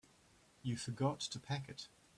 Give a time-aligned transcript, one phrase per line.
[0.63, 1.87] You forgot to pack it.